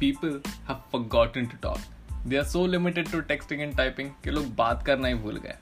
people 0.00 0.40
have 0.66 0.80
forgotten 0.90 1.48
to 1.48 1.56
talk. 1.56 1.80
They 2.26 2.38
are 2.38 2.44
so 2.44 2.62
limited 2.62 3.06
to 3.06 3.22
texting 3.22 3.62
and 3.66 3.76
typing 3.76 4.10
कि 4.24 4.30
लोग 4.30 4.54
बात 4.56 4.82
करना 4.86 5.08
ही 5.08 5.14
भूल 5.14 5.38
गए. 5.46 5.56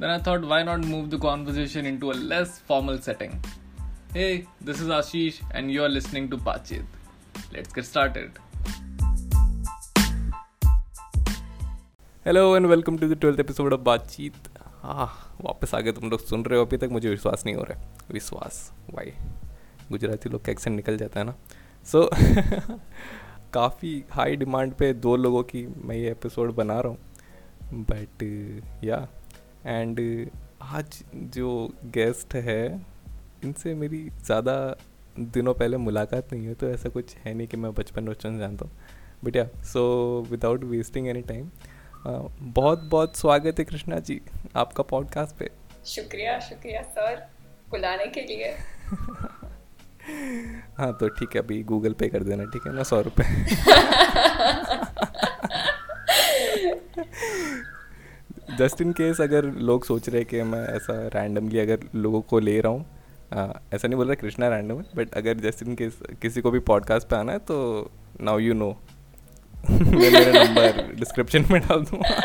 Then 0.00 0.10
I 0.10 0.18
thought, 0.18 0.46
why 0.52 0.62
not 0.68 0.86
move 0.92 1.10
the 1.10 1.18
conversation 1.18 1.88
into 1.90 2.12
a 2.12 2.16
less 2.32 2.58
formal 2.70 2.98
setting? 2.98 3.34
Hey, 4.14 4.46
this 4.60 4.80
is 4.80 4.88
Ashish, 4.98 5.40
and 5.54 5.72
you 5.72 5.84
are 5.84 5.88
listening 5.88 6.28
to 6.30 6.38
Pachit. 6.48 6.98
Let's 7.56 7.78
get 7.78 7.90
started. 7.90 8.40
Hello 12.26 12.56
and 12.56 12.66
welcome 12.66 12.98
to 12.98 13.06
the 13.08 13.18
twelfth 13.20 13.40
episode 13.40 13.72
of 13.72 13.80
Baatcheet 13.80 14.48
हाँ 14.82 15.06
वापस 15.40 15.74
आ 15.74 15.80
गए 15.80 15.92
तुम 15.92 16.10
लोग 16.10 16.20
सुन 16.24 16.44
रहे 16.44 16.58
हो 16.58 16.64
अभी 16.64 16.76
तक 16.76 16.88
मुझे 16.92 17.08
विश्वास 17.08 17.42
नहीं 17.46 17.54
हो 17.56 17.62
रहा 17.62 17.80
है 17.80 18.12
विश्वास 18.12 18.60
वाई 18.94 19.12
गुजराती 19.92 20.30
लोग 20.30 20.44
का 20.44 20.52
एक्सेंट 20.52 20.74
निकल 20.76 20.96
जाता 20.96 21.20
है 21.20 21.26
ना 21.26 21.34
सो 21.92 22.04
so, 22.04 22.80
काफ़ी 23.54 24.04
हाई 24.10 24.36
डिमांड 24.36 24.72
पे 24.72 24.92
दो 24.92 25.16
लोगों 25.16 25.42
की 25.42 25.66
मैं 25.84 25.96
ये 25.96 26.10
एपिसोड 26.10 26.54
बना 26.54 26.78
रहा 26.80 26.88
हूँ। 26.88 27.84
बट 27.90 28.22
या 28.84 29.06
एंड 29.66 30.00
आज 30.62 31.02
जो 31.14 31.50
गेस्ट 31.86 32.34
है 32.34 32.64
इनसे 33.44 33.74
मेरी 33.74 33.98
ज़्यादा 34.24 34.54
दिनों 35.18 35.54
पहले 35.54 35.76
मुलाकात 35.76 36.32
नहीं 36.32 36.46
हुई 36.46 36.54
तो 36.54 36.68
ऐसा 36.68 36.88
कुछ 36.88 37.16
है 37.16 37.34
नहीं 37.34 37.46
कि 37.48 37.56
मैं 37.56 37.72
बचपन 37.74 38.06
बचपन 38.06 38.38
जानता 38.38 38.64
हूँ। 38.64 38.72
But 39.24 39.36
yeah 39.36 39.44
so 39.62 39.82
without 40.30 40.64
wasting 40.64 41.08
any 41.08 41.22
time 41.22 41.50
बहुत 42.52 42.82
बहुत 42.82 43.16
स्वागत 43.16 43.58
है 43.58 43.64
कृष्णा 43.64 43.98
जी 43.98 44.20
आपका 44.56 44.82
पॉडकास्ट 44.82 45.36
पे। 45.36 45.50
शुक्रिया 45.86 46.38
शुक्रिया 46.40 46.82
सर। 46.82 47.26
बुलाने 47.70 48.06
के 48.06 48.20
लिए। 48.20 48.54
हाँ 50.78 50.92
तो 51.00 51.08
ठीक 51.08 51.34
है 51.36 51.40
अभी 51.42 51.62
गूगल 51.64 51.92
पे 51.92 52.08
कर 52.08 52.22
देना 52.24 52.44
ठीक 52.44 52.66
है 52.66 52.74
ना 52.74 52.82
सौ 52.82 53.00
रुपये 53.00 53.26
जस्ट 58.58 58.80
इन 58.80 58.92
केस 58.92 59.20
अगर 59.20 59.44
लोग 59.68 59.84
सोच 59.84 60.08
रहे 60.08 60.24
कि 60.24 60.42
मैं 60.44 60.66
ऐसा 60.66 60.94
रैंडमली 61.14 61.58
अगर 61.58 61.86
लोगों 61.94 62.20
को 62.22 62.38
ले 62.38 62.60
रहा 62.60 62.72
हूँ 62.72 62.84
ऐसा 63.32 63.88
नहीं 63.88 63.96
बोल 63.96 64.06
रहा 64.06 64.14
कृष्णा 64.14 64.48
रैंडम 64.48 64.78
है 64.78 64.84
बट 64.96 65.14
अगर 65.14 65.38
जस्ट 65.40 65.62
इन 65.62 65.74
केस 65.74 65.98
किसी 66.22 66.40
को 66.40 66.50
भी 66.50 66.58
पॉडकास्ट 66.70 67.08
पे 67.08 67.16
आना 67.16 67.32
है 67.32 67.38
तो 67.50 67.90
नाउ 68.20 68.38
यू 68.38 68.54
नो 68.54 68.70
मैं 69.70 70.10
मेरा 70.10 70.44
नंबर 70.44 70.82
डिस्क्रिप्शन 70.94 71.44
में 71.50 71.60
डाल 71.60 71.84
दूँगा 71.84 72.20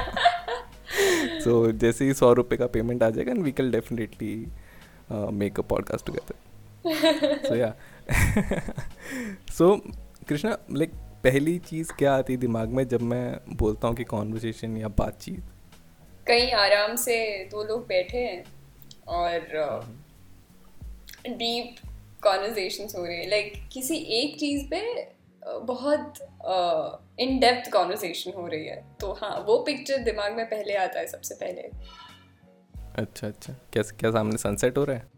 सो 1.43 1.65
so, 1.65 1.73
जैसे 1.73 2.05
ही 2.05 2.13
सौ 2.13 2.33
रुपये 2.33 2.57
का 2.57 2.67
पेमेंट 2.67 3.03
आ 3.03 3.09
जाएगा 3.09 3.31
and 3.31 3.43
we 3.43 3.51
can 3.51 3.71
definitely 3.71 4.35
make 5.33 5.59
a 5.59 5.63
podcast 5.63 6.05
together 6.05 6.46
so 6.85 7.55
yeah 7.55 7.73
so 9.51 9.75
Krishna 10.29 10.57
like 10.71 10.91
पहली 11.23 11.57
चीज़ 11.59 11.91
क्या 11.93 12.15
आती 12.15 12.37
दिमाग 12.37 12.69
में 12.69 12.87
जब 12.87 13.01
मैं 13.01 13.39
बोलता 13.57 13.87
हूँ 13.87 13.95
कि 13.95 14.03
कॉन्वर्सेशन 14.03 14.77
या 14.77 14.87
बातचीत? 14.87 15.43
कहीं 16.27 16.51
आराम 16.51 16.95
से 16.95 17.17
दो 17.51 17.63
लोग 17.63 17.87
बैठे 17.87 18.17
हैं 18.17 18.43
और 19.07 19.39
डीप 21.27 21.75
uh, 21.75 21.87
कॉन्वर्जेशन 22.23 22.87
हो 22.97 23.05
रहे 23.05 23.17
हैं। 23.17 23.29
लाइक 23.29 23.53
किसी 23.71 23.95
एक 23.95 24.39
चीज़ 24.39 24.65
पे 24.69 24.81
बहुत 25.45 26.13
इन 27.19 27.39
डेप्थ 27.39 27.71
कॉन्वर्सेशन 27.71 28.31
हो 28.31 28.47
रही 28.47 28.65
है। 28.67 28.83
तो 28.99 29.11
हाँ 29.13 29.37
वो 29.47 29.57
पिक्चर 29.57 29.97
दिमाग 29.97 30.33
में 30.33 30.45
पहले 30.45 30.73
आता 30.75 30.99
है 30.99 31.07
सबसे 31.07 31.35
पहले। 31.35 31.61
अच्छा 32.95 33.27
अच्छा। 33.27 33.53
क्या 33.73 33.83
क्या 33.83 34.11
सामने 34.11 34.37
सनसेट 34.37 34.77
हो 34.77 34.83
रहा 34.83 34.95
है? 34.95 35.16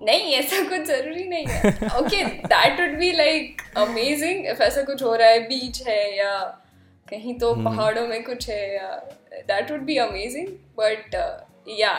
नहीं 0.00 0.32
ऐसा 0.34 0.62
कुछ 0.68 0.86
ज़रूरी 0.86 1.24
नहीं 1.24 1.46
है। 1.46 1.88
Okay 1.98 2.24
that 2.24 2.80
would 2.80 2.98
be 2.98 3.10
like 3.12 3.62
amazing 3.78 4.46
if 4.46 4.62
ऐसा 4.62 4.82
कुछ 4.82 5.02
हो 5.02 5.14
रहा 5.14 5.28
है 5.28 5.40
बीच 5.48 5.82
है 5.86 6.16
या 6.16 6.32
कहीं 7.06 7.38
तो 7.38 7.52
हम्म। 7.52 7.64
पहाड़ों 7.64 8.06
में 8.08 8.22
कुछ 8.24 8.48
है 8.48 8.74
yeah 8.74 8.90
that 9.48 9.70
would 9.70 9.80
be 9.82 9.96
amazing 9.98 10.48
but 10.78 11.14
yeah 11.78 11.94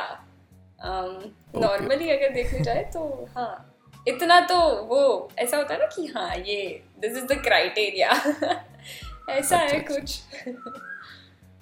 normally 0.81 2.09
अगर 2.09 2.33
देखने 2.33 2.59
जाए 2.59 2.83
तो 2.93 3.03
हाँ 3.35 3.73
इतना 4.07 4.39
तो 4.47 4.59
वो 4.85 5.01
ऐसा 5.39 5.57
होता 5.57 5.73
है 5.73 5.79
ना 5.79 5.85
कि 5.95 6.05
हाँ 6.07 6.35
ये 6.37 6.59
दिस 6.99 7.17
इज़ 7.17 7.25
द 7.25 7.41
क्राइटेरिया 7.43 8.11
ऐसा 9.29 9.57
है 9.57 9.79
अच्छा, 9.79 9.79
कुछ। 9.87 10.19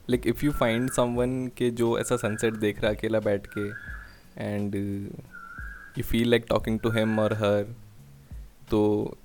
Like 0.10 0.28
if 0.28 0.46
you 0.46 0.52
find 0.54 0.90
someone 0.92 1.48
के 1.58 1.70
जो 1.74 1.98
ऐसा 2.00 2.18
सनसेट 2.18 2.54
देख 2.58 2.82
रहा 2.82 2.92
अकेला 2.92 3.20
बैठ 3.22 3.48
के 3.58 3.68
and 4.44 4.76
you 5.98 6.04
feel 6.04 6.30
like 6.30 6.46
talking 6.50 6.80
to 6.80 6.90
him 6.90 7.20
और 7.20 7.34
हर 7.34 7.76
तो 8.72 8.80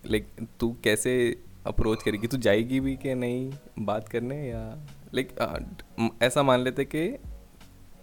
लाइक 0.06 0.26
तू 0.60 0.76
कैसे 0.84 1.12
अप्रोच 1.66 2.02
करेगी? 2.02 2.26
तू 2.26 2.36
जाएगी 2.36 2.80
भी 2.80 2.96
कि 2.96 3.14
नहीं 3.14 3.52
बात 3.78 4.08
करने 4.08 4.36
या 4.48 4.60
लाइक 5.14 5.30
like, 5.30 6.22
ऐसा 6.22 6.42
मान 6.42 6.60
लेते 6.60 6.84
कि 6.84 7.08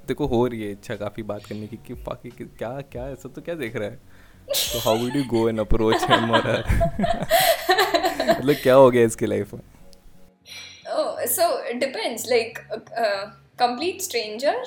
देखो 0.08 0.26
हो 0.28 0.46
रही 0.48 0.64
है 0.64 0.72
इच्छा 0.72 0.96
काफ़ी 0.96 1.24
बात 1.24 1.46
करने 1.46 1.68
की 1.68 1.78
कि 1.88 1.94
बाकी 1.94 2.30
क्या 2.30 2.70
क्या 2.82 3.08
ऐसा 3.10 3.30
तो 3.30 3.42
क्या 3.42 3.56
देख 3.56 3.76
रहा 3.76 3.90
है? 3.90 3.96
तो 4.48 4.80
how 4.80 4.98
would 4.98 5.16
you 5.16 5.24
go 5.24 5.50
and 5.50 5.60
approach 5.60 6.04
him 6.12 6.32
और 6.32 6.48
मतलब 8.30 8.56
क्या 8.64 8.74
हो 8.74 8.92
गया 8.92 9.04
इसकी 9.04 9.26
लाइफ 9.26 9.54
में? 9.54 9.62
So 11.28 11.74
depends 11.74 12.30
like 12.30 12.60
complete 13.60 14.02
stranger 14.02 14.64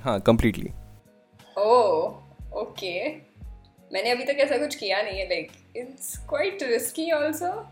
हाँ 0.00 0.20
कंप्लीटली 0.20 0.70
ओह 1.58 2.25
ओके 2.56 3.08
मैंने 3.92 4.10
अभी 4.10 4.24
तक 4.24 4.36
ऐसा 4.38 4.58
कुछ 4.58 4.74
किया 4.74 5.02
नहीं 5.02 5.18
है 5.18 5.24
like 5.24 5.52
it's 5.76 6.18
quite 6.18 6.62
risky 6.62 7.10
also 7.10 7.66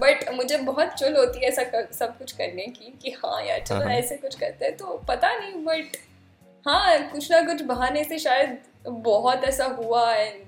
but 0.00 0.30
मुझे 0.34 0.56
बहुत 0.56 0.88
चुल 0.88 1.16
होती 1.16 1.38
है 1.38 1.44
ऐसा 1.44 1.86
सब 1.92 2.18
कुछ 2.18 2.32
करने 2.32 2.66
की 2.66 2.98
कि 3.02 3.10
हाँ 3.10 3.42
यार 3.42 3.60
चलो 3.60 3.78
हाँ, 3.78 3.86
हाँ। 3.86 3.94
ऐसे 3.94 4.16
कुछ 4.16 4.34
करते 4.34 4.64
हैं 4.64 4.76
तो 4.76 5.04
पता 5.08 5.38
नहीं 5.38 5.52
बट 5.52 5.96
हाँ 6.66 7.10
कुछ 7.12 7.30
ना 7.30 7.40
कुछ 7.40 7.62
बहाने 7.62 8.04
से 8.04 8.18
शायद 8.18 8.58
बहुत 8.88 9.44
ऐसा 9.44 9.64
हुआ 9.64 10.14
एंड 10.14 10.44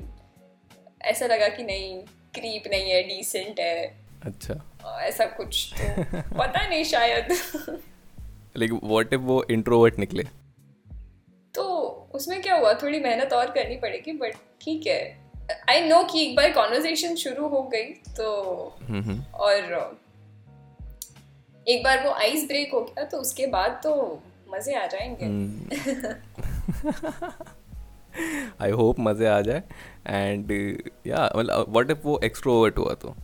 ऐसा 1.03 1.27
लगा 1.27 1.49
कि 1.49 1.65
नहीं 1.65 2.03
क्रीप 2.35 2.63
नहीं 2.71 2.91
है 2.91 3.03
डिसेंट 3.03 3.61
है। 3.61 3.97
अच्छा। 4.23 4.79
ऐसा 5.01 5.27
कुछ 5.27 5.75
तो 5.81 6.05
पता 6.39 6.69
नहीं 6.69 6.85
शायद। 6.85 7.29
लेकिन 8.57 8.81
व्हाट 8.85 9.15
इफ़ 9.15 9.21
वो 9.21 9.45
इंट्रोवर्ट 9.51 9.99
निकले? 9.99 10.25
उसमें 12.19 12.41
क्या 12.43 12.55
हुआ? 12.57 12.73
थोड़ी 12.75 13.01
मेहनत 13.01 13.33
और 13.33 13.51
करनी 13.51 13.77
पड़ेगी 13.77 14.13
बट 14.19 14.35
ठीक 14.61 14.87
है। 14.87 15.01
आई 15.71 15.81
नो 15.81 16.03
कि 16.05 16.23
एक 16.23 16.37
बार 16.37 16.53
कॉन्वर्जेशन 16.53 17.15
शुरू 17.17 17.49
हो 17.49 17.63
गई 17.75 17.85
तो 18.17 18.27
और 19.37 19.99
एक 21.67 21.83
बार 21.85 22.05
वो 22.05 22.11
आइस 22.13 22.47
ब्रेक 22.49 22.73
हो 22.75 22.81
गया 22.81 23.05
तो 23.05 23.19
उसके 23.19 23.47
बाद 23.47 23.81
तो 23.85 23.93
मज़े 24.51 24.75
आ 24.75 24.87
जाएँगे। 24.87 25.25
हम्म। 25.25 25.71
आई 28.63 28.71
होप 28.73 29.01
मज़े 29.01 29.27
आ 29.27 29.41
जाए। 29.41 29.63
एंड 30.07 30.51
या 31.07 31.31
मतलब 31.37 31.67
व्हाट 31.69 31.91
इफ़ 31.91 31.99
वो 32.05 32.21
एक्सट्रोवर्ट 32.25 32.79
हुआ 32.79 32.95
तो? 32.95 33.15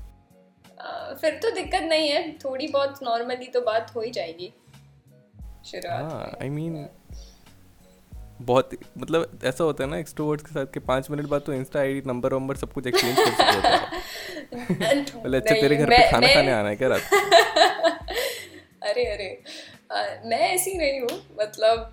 फिर 1.20 1.38
तो 1.42 1.50
दिक्कत 1.50 1.82
नहीं 1.82 2.08
है। 2.08 2.20
थोड़ी 2.38 2.66
बहुत 2.68 2.98
नॉर्मली 3.02 3.46
तो 3.46 3.60
बात 3.62 3.94
हो 3.96 4.00
ही 4.00 4.10
जाएगी। 4.10 4.52
शुरुआत 5.64 6.38
आई 6.42 6.48
मीन 6.50 6.76
बहुत 8.42 8.70
मतलब 8.98 9.40
ऐसा 9.44 9.64
होता 9.64 9.84
है 9.84 9.90
ना 9.90 9.98
एक्सट्रोवर्ट्स 9.98 10.44
के 10.44 10.50
साथ 10.52 10.66
कि 10.66 10.80
पाँच 10.80 11.10
मिनट 11.10 11.24
बाद 11.24 11.40
तो 11.40 11.52
इंस्टा 11.52 11.80
आईडी 11.80 12.02
नंबर 12.06 12.34
वंबर 12.34 12.56
सब 12.56 12.72
कुछ 12.72 12.86
एक्सचेंज 12.86 13.16
कर 13.18 13.26
सकते 13.26 13.68
है। 13.68 15.00
मतलब 15.00 15.34
अच्छा 15.42 15.54
तेरे 15.54 15.76
घर 15.76 15.86
पे 15.86 16.10
खाना 16.10 16.34
खाने 16.34 16.52
आना 16.52 16.68
है 16.68 16.76
क्या 16.76 16.88
रात 16.88 17.00
अरे 18.82 19.04
अरे 19.04 19.42
आ, 19.92 20.02
मैं 20.02 20.38
ऐसी 20.38 20.74
नहीं 20.74 21.00
हूँ 21.00 21.36
मतलब 21.40 21.92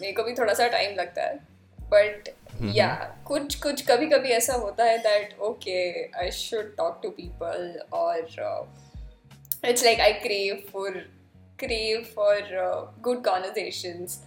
मेरे 0.00 0.12
को 0.12 0.22
भी 0.22 0.32
थोड़ा 0.32 0.54
सा 0.54 0.66
टाइम 0.66 0.96
लगता 0.96 1.22
है। 1.22 1.54
बट 1.80 2.28
या 2.62 3.00
mm-hmm. 3.00 3.28
कुछ 3.28 3.54
कुछ 3.54 3.86
कभी 3.86 4.06
कभी 4.06 4.28
ऐसा 4.28 4.54
होता 4.54 4.84
है 4.84 4.98
that 4.98 5.38
okay 5.38 6.04
I 6.04 6.30
should 6.30 6.76
talk 6.76 7.00
to 7.02 7.10
people 7.10 7.80
और 7.92 8.18
it's 9.64 9.84
like 9.84 10.00
I 10.00 10.12
crave 10.12 10.62
for 10.72 10.90
crave 11.58 12.06
for 12.16 12.38
good 13.00 13.24
conversations 13.24 14.20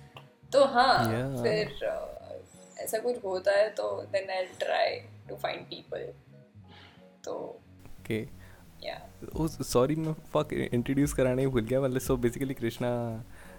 तो 0.53 0.63
हाँ 0.65 0.93
yeah. 1.03 1.43
फिर 1.43 1.67
uh, 1.83 2.81
ऐसा 2.81 2.99
कुछ 2.99 3.23
होता 3.23 3.51
है 3.51 3.69
तो 3.69 3.89
then 4.11 4.29
I 4.29 4.45
try 4.59 4.99
to 5.29 5.35
find 5.35 5.65
people 5.65 6.05
तो 7.23 7.33
ओके 7.99 8.25
सॉरी 9.63 9.95
मैं 9.95 10.13
फक 10.33 10.53
इंट्रोड्यूस 10.53 11.13
कराने 11.13 11.41
ही 11.41 11.47
भूल 11.47 11.65
गया 11.65 11.81
मतलब 11.81 11.99
so 11.99 12.17
basically 12.17 12.53
Krishna 12.53 12.91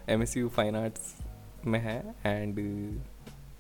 M 0.08 0.22
S 0.22 0.36
U 0.36 0.48
fine 0.48 0.76
arts 0.76 1.14
में 1.64 1.78
है 1.80 1.98
एंड 2.26 2.58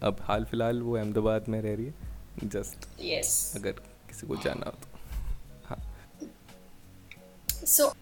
अब 0.02 0.16
हाल 0.20 0.44
फ़िलहाल 0.44 0.82
वो 0.82 0.96
अहमदाबाद 0.96 1.48
में 1.48 1.60
रह 1.62 1.74
रही 1.74 1.86
है 1.86 2.48
जस्ट 2.48 2.86
yes. 3.00 3.56
अगर 3.56 3.72
किसी 4.08 4.26
को 4.26 4.36
जाना 4.36 4.66
हो 4.66 4.72
तो। 4.72 4.98
हाँ। 5.64 5.78
So 7.66 7.92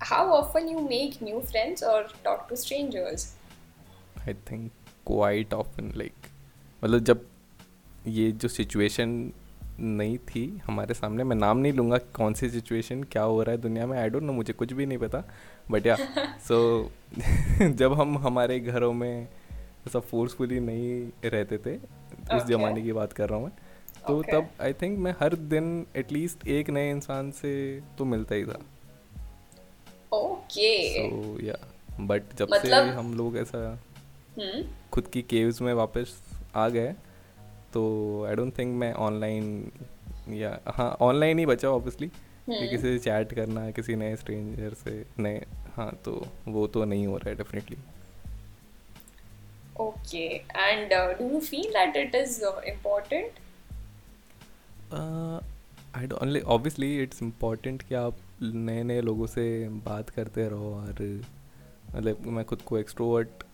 how 0.00 0.32
often 0.32 0.68
you 0.68 0.80
make 0.80 1.20
new 1.20 1.40
friends 1.42 1.82
or 1.82 2.04
talk 2.24 2.48
to 2.48 2.56
strangers? 2.56 3.34
I 4.28 4.34
think 4.50 4.70
quite 5.10 5.56
often 5.62 5.96
like 5.96 6.12
मतलब 6.84 6.98
जब 6.98 7.26
ये 8.06 8.32
जो 8.32 8.48
सिचुएशन 8.48 9.32
नहीं 9.80 10.18
थी 10.18 10.60
हमारे 10.64 10.94
सामने 10.94 11.24
मैं 11.24 11.36
नाम 11.36 11.58
नहीं 11.58 11.72
लूँगा 11.72 11.98
कौन 11.98 12.34
सी 12.34 12.50
सिचुएशन 12.50 13.02
क्या 13.02 13.22
हो 13.22 13.42
रहा 13.42 13.50
है 13.50 13.60
दुनिया 13.60 13.86
में 13.86 13.98
आई 13.98 14.08
डोंट 14.08 14.22
नो 14.22 14.32
मुझे 14.32 14.52
कुछ 14.52 14.72
भी 14.72 14.86
नहीं 14.86 14.98
पता 14.98 15.22
बट 15.70 15.86
या 15.86 15.96
सो 16.48 16.58
जब 17.60 17.92
हम 17.92 18.18
हमारे 18.18 18.60
घरों 18.60 18.92
में 18.92 19.28
ऐसा 19.86 20.00
फोर्सफुली 20.00 20.60
नहीं 20.60 21.08
रहते 21.28 21.58
थे 21.58 21.78
okay. 21.78 22.36
उस 22.36 22.42
जमाने 22.42 22.82
की 22.82 22.92
बात 22.92 23.12
कर 23.12 23.28
रहा 23.28 23.38
हूँ 23.38 23.46
मैं 23.46 23.56
तो 24.06 24.22
okay. 24.22 24.34
तब 24.34 24.48
आई 24.60 24.72
थिंक 24.72 24.98
मैं 24.98 25.14
हर 25.20 25.34
दिन 25.34 25.86
एटलीस्ट 25.96 26.48
एक 26.48 26.70
नए 26.70 26.90
इंसान 26.90 27.30
से 27.30 27.82
तो 27.98 28.04
मिलता 28.04 28.34
ही 28.34 28.44
था 28.44 28.58
ओके 30.12 30.72
सो 30.94 31.40
या 31.40 31.56
बट 32.00 32.22
जब 32.38 32.48
मतलब... 32.50 32.86
से 32.86 32.92
हम 32.92 33.14
लोग 33.14 33.36
ऐसा 33.36 33.80
hmm? 34.38 34.64
खुद 34.92 35.06
की 35.06 35.22
केव्स 35.24 35.60
में 35.62 35.72
वापस 35.74 36.16
आ 36.56 36.68
गए 36.68 36.94
तो 37.74 37.82
आई 38.24 38.34
डोंट 38.34 38.58
थिंक 38.58 38.74
मैं 38.74 38.92
ऑनलाइन 39.00 39.70
या 40.32 40.58
हाँ 40.68 40.90
ऑनलाइन 41.00 41.38
ही 41.38 41.46
बचा 41.46 41.70
ऑब्वियसली 41.70 42.10
हम्म। 42.48 42.68
किसी 42.68 42.82
से 42.82 42.98
चैट 42.98 43.32
करना 43.34 43.70
किसी 43.70 43.96
नए 43.96 44.16
स्ट्रेंजर 44.16 44.74
से 44.74 45.04
नए 45.18 45.44
हाँ 45.76 45.90
तो 46.04 46.26
वो 46.48 46.66
तो 46.66 46.84
नहीं 46.84 47.06
हो 47.06 47.16
रहा 47.16 47.30
है 47.30 47.34
definitely 47.36 47.76
okay 49.80 50.24
and 50.36 50.92
do 50.92 51.28
you 51.28 51.40
feel 51.40 51.72
that 51.72 51.96
it 51.96 52.14
is 52.14 52.42
important 52.68 53.38
I 54.92 56.06
don't 56.06 56.42
obviously 56.46 56.96
it's 57.02 57.22
important 57.22 57.82
कि 57.82 57.94
आप 57.94 58.16
नए 58.42 58.82
नए 58.82 59.00
लोगों 59.00 59.26
से 59.26 59.46
बात 59.84 60.10
करते 60.10 60.48
रहो 60.48 60.72
और 60.74 61.02
मतलब 61.94 62.26
मैं 62.28 62.44
खुद 62.44 62.62
को 62.62 62.78
एक्सट्रोवर्ट 62.78 63.44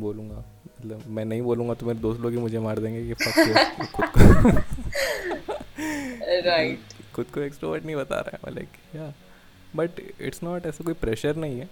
बोलूँगा। 0.00 0.36
मतलब 0.36 1.02
मैं 1.06 1.24
नहीं 1.24 1.42
बोलूँगा 1.42 1.74
तो 1.74 1.86
मेरे 1.86 1.98
दोस्त 1.98 2.20
लोग 2.20 2.32
ही 2.32 2.38
मुझे 2.38 2.58
मार 2.58 2.78
देंगे 2.78 3.06
कि 3.06 3.14
फक 3.14 3.90
खुद 3.94 4.06
को। 4.08 4.20
राइट 6.40 6.94
खुद 7.14 7.26
को 7.26 7.40
एक्सट्रोवर्ट 7.40 7.84
नहीं 7.84 7.96
बता 7.96 8.20
रहा 8.20 8.38
है 8.46 8.54
लाइक 8.54 8.68
या 8.96 9.12
बट 9.76 9.90
इट्स 10.20 10.42
नॉट 10.42 10.66
ऐसा 10.66 10.84
कोई 10.84 10.94
प्रेशर 10.94 11.36
नहीं 11.36 11.58
है 11.58 11.68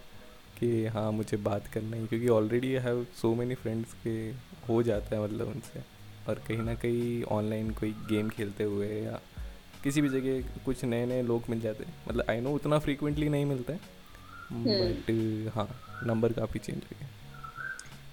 कि 0.59 0.87
हाँ 0.87 1.11
मुझे 1.13 1.37
बात 1.37 1.67
करना 1.67 1.97
है 1.97 2.07
क्योंकि 2.07 2.29
already 2.29 2.75
I 2.77 2.83
have 2.83 3.07
so 3.23 3.35
many 3.35 3.55
friends 3.55 3.95
के 4.07 4.15
हो 4.69 4.83
जाता 4.83 5.17
है 5.17 5.23
मतलब 5.25 5.49
उनसे। 5.49 5.81
और 6.29 6.35
कहीं 6.49 6.59
ना 6.59 6.75
कहीं 6.75 7.23
ऑनलाइन 7.25 7.71
कोई 7.71 7.91
गेम 8.11 8.29
खेलते 8.29 8.65
हुए 8.65 8.89
या 8.89 9.21
किसी 9.83 10.01
भी 10.01 10.09
जगह 10.09 10.63
कुछ 10.65 10.85
नए 10.85 11.07
नए 11.07 11.23
लोग 11.23 11.43
मिल 11.51 11.61
जाते 11.61 11.85
हैं। 11.85 11.95
मतलब 12.09 12.25
आई 12.31 12.41
नो 12.41 12.51
उतना 12.51 12.79
फ्रीक्वेंटली 12.79 13.29
नहीं 13.29 13.45
मिलता 13.45 13.73
है 13.73 13.81
बट। 14.53 15.51
हाँ 15.55 15.69
नंबर 16.07 16.33
काफ़ी 16.33 16.61
चेंज 16.61 16.77
हो 16.77 16.97
गया। 17.01 17.09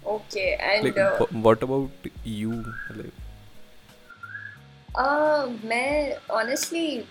Okay 0.06 0.58
and 0.60 0.84
like, 0.84 0.98
uh, 0.98 1.26
what 1.30 1.62
about 1.62 1.90
you? 2.24 2.64
Like 2.96 3.12
uh, 4.94 5.46
मैं 5.64 6.16
honestly 6.30 7.02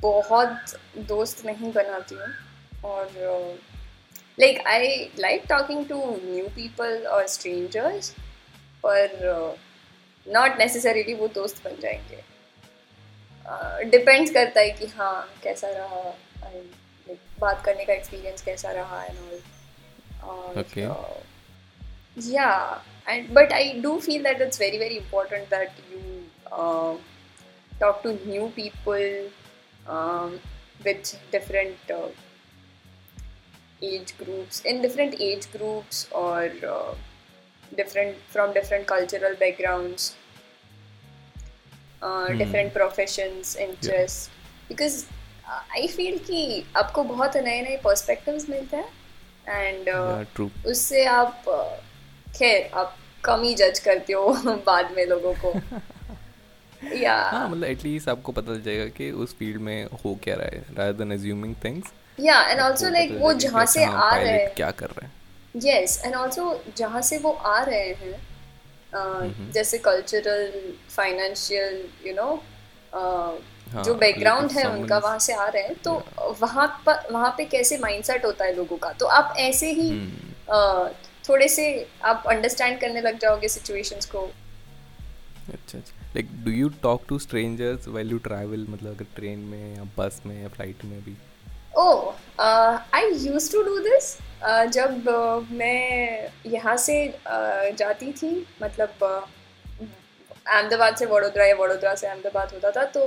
बहुत 0.00 0.74
दोस्त 0.98 1.44
नहीं 1.46 1.72
बनाती 1.72 2.14
हूँ 2.14 2.28
और 2.84 3.10
like 4.40 4.66
I 4.66 5.10
like 5.18 5.44
talking 5.48 5.86
to 5.86 5.96
new 6.24 6.48
people 6.48 7.06
और 7.06 7.26
स्ट्रेंजर्स 7.26 8.10
पर 8.86 9.18
नॉट 10.26 10.58
नेसेसरीली 10.58 11.14
वो 11.14 11.28
दोस्त 11.28 11.64
बन 11.64 11.76
जाएँगे। 11.80 12.22
डिपेंड्स 13.90 14.28
uh, 14.28 14.34
करता 14.34 14.60
है 14.60 14.70
कि 14.70 14.86
हाँ 14.86 15.28
कैसा 15.42 15.68
रहा 15.68 16.02
like, 16.42 17.18
बात 17.40 17.64
करने 17.64 17.84
का 17.84 17.92
एक्सपीरियंस 17.92 18.42
कैसा 18.42 18.70
रहा 18.70 19.04
and 19.04 19.18
all 20.24 20.62
okay. 20.62 20.88
Uh, 22.26 22.30
yeah 22.30 22.78
and 23.06 23.32
but 23.34 23.52
i 23.52 23.78
do 23.82 24.00
feel 24.00 24.22
that 24.22 24.40
it's 24.40 24.58
very 24.58 24.78
very 24.78 24.96
important 24.96 25.48
that 25.50 25.72
you 25.90 26.00
uh, 26.52 26.94
talk 27.78 28.02
to 28.02 28.14
new 28.26 28.48
people 28.56 29.30
um, 29.88 30.38
with 30.84 31.18
different 31.32 31.76
uh, 31.90 32.08
age 33.82 34.16
groups 34.18 34.60
in 34.62 34.82
different 34.82 35.14
age 35.20 35.50
groups 35.52 36.08
or 36.12 36.50
uh, 36.66 36.94
different 37.76 38.16
from 38.28 38.52
different 38.52 38.86
cultural 38.86 39.34
backgrounds 39.36 40.16
uh, 42.02 42.26
hmm. 42.26 42.38
different 42.38 42.74
professions 42.74 43.56
interests 43.56 44.28
yeah. 44.28 44.68
because 44.68 45.06
I 45.50 45.86
feel 45.86 46.18
कि 46.18 46.64
आपको 46.76 47.02
बहुत 47.04 47.36
नए 47.36 47.60
नए 47.62 47.76
perspectives 47.84 48.48
मिलते 48.48 48.76
हैं 48.76 48.90
and 49.48 49.88
uh, 49.90 50.50
उससे 50.66 51.04
आप 51.04 51.44
uh, 51.48 51.89
खैर 52.38 52.70
आप 52.74 52.96
कम 53.24 53.42
ही 53.42 53.54
जज 53.54 53.78
करते 53.78 54.12
हो 54.12 54.32
बाद 54.66 54.92
में 54.96 55.06
लोगों 55.06 55.34
को। 55.34 55.54
या 56.96 57.16
हाँ 57.16 57.48
मतलब 57.48 57.64
एटलीस्ट 57.64 58.08
आपको 58.08 58.32
पता 58.32 58.54
चल 58.54 58.62
जाएगा 58.62 58.86
कि 58.86 59.10
उस 59.10 59.38
फ़ील्ड 59.38 59.60
में 59.60 59.84
हो 59.84 60.18
क्या 60.24 60.34
रहा 60.34 60.46
है 60.46 60.58
रादर 60.58 60.92
देन 60.92 61.12
अज्यूमिंग 61.12 61.54
थिंग्स 61.64 61.84
या 62.20 62.42
एंड 62.42 62.60
आल्सो 62.60 62.88
लाइक 62.88 63.12
वो 63.12 63.32
जहाँ 63.32 63.66
से 63.66 63.84
हाँ, 63.84 64.12
आ 64.12 64.16
रहे 64.16 64.28
हैं। 64.28 64.54
क्या 64.54 64.70
कर 64.70 64.86
रहे 64.86 65.06
हैं। 65.06 65.12
यस 65.56 66.02
एंड 66.04 66.14
आल्सो 66.14 66.64
जहाँ 66.76 67.02
से 67.02 67.18
वो 67.18 67.30
आ 67.30 67.62
रहे 67.62 67.92
हैं 67.92 68.28
uh, 68.90 69.52
जैसे 69.52 69.78
कल्चरल 69.78 70.72
फाइनेंशियल 70.88 71.88
यू 72.06 72.14
नो 72.14 72.42
जो 73.82 73.94
बैकग्राउंड 73.94 74.50
है 74.50 74.64
उनका 74.64 74.98
वहाँ 74.98 75.18
से 75.18 75.32
आ 75.32 75.46
रहे 75.48 75.62
हैं 75.62 75.74
तो 75.74 76.04
वहाँ 76.40 76.82
पर 76.86 77.08
वहाँ 77.12 77.34
पे 77.38 77.44
कैसे 77.44 77.78
माइंडसेट 77.78 78.24
होता 78.24 78.44
है 78.44 78.56
लोगों 78.56 78.76
का? 78.76 78.92
तो 78.92 79.06
आप 79.06 79.34
ऐसे 79.38 79.72
ही 79.72 80.12
uh, 80.52 81.09
थोड़े 81.30 81.48
से 81.48 81.64
आप 82.04 82.24
अंडरस्टैंड 82.28 82.80
करने 82.80 83.00
लग 83.00 83.18
जाओगे 83.18 83.48
सिचुएशंस 83.48 84.06
को। 84.06 84.28
अच्छा 85.48 85.78
अच्छा। 85.78 85.94
Like 86.14 86.28
do 86.44 86.50
you 86.50 86.68
talk 86.82 87.04
to 87.08 87.18
strangers 87.18 87.88
while 87.88 88.10
you 88.10 88.18
travel 88.18 88.66
मतलब 88.70 88.94
अगर 88.94 89.06
ट्रेन 89.16 89.38
में 89.50 89.76
या 89.76 89.84
बस 89.98 90.20
में 90.26 90.42
या 90.42 90.48
फ़्लाइट 90.48 90.84
में 90.84 91.00
भी? 91.04 91.16
ओह 91.78 92.14
I 92.94 93.10
use 93.24 93.50
to 93.52 93.62
do 93.62 93.78
this 93.78 94.16
जब 94.74 95.08
uh, 95.08 95.50
मैं 95.52 96.30
यहाँ 96.46 96.76
से 96.76 96.94
uh, 97.08 97.76
जाती 97.78 98.12
थी 98.12 98.30
मतलब 98.62 99.02
अहमदाबाद 99.02 100.92
uh, 100.92 100.98
से 100.98 101.06
वडोदरा 101.06 101.46
या 101.46 101.54
वडोदरा 101.54 101.94
से 101.94 102.06
अहमदाबाद 102.06 102.52
होता 102.54 102.70
था 102.70 102.84
तो 102.94 103.02